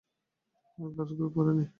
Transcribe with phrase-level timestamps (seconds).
[0.77, 1.67] আমার গ্লাভসগুলো পরে নেই।